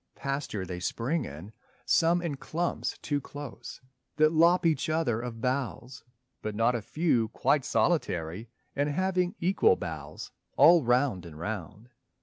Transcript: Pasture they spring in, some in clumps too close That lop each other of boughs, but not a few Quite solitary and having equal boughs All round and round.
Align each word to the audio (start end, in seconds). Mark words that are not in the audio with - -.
Pasture 0.15 0.65
they 0.65 0.79
spring 0.79 1.25
in, 1.25 1.53
some 1.85 2.23
in 2.23 2.35
clumps 2.37 2.97
too 3.03 3.21
close 3.21 3.81
That 4.15 4.31
lop 4.31 4.65
each 4.65 4.89
other 4.89 5.21
of 5.21 5.41
boughs, 5.41 6.03
but 6.41 6.55
not 6.55 6.73
a 6.73 6.81
few 6.81 7.27
Quite 7.27 7.63
solitary 7.63 8.49
and 8.75 8.89
having 8.89 9.35
equal 9.39 9.75
boughs 9.75 10.31
All 10.57 10.83
round 10.83 11.23
and 11.23 11.37
round. 11.37 11.91